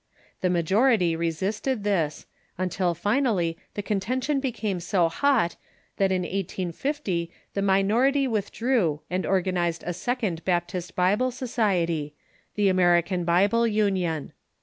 [0.39, 2.25] The majority re sisted this,
[2.57, 5.57] until finally the contention became so hot
[5.97, 12.15] that in 1850 the minority withdrew and organized a second Baptist Bible society,
[12.55, 14.33] the American Bible Union.